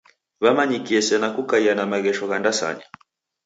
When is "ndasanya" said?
2.39-2.85